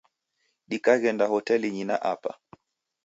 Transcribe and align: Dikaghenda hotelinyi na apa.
Dikaghenda 0.69 1.25
hotelinyi 1.31 1.83
na 1.89 1.97
apa. 2.13 2.31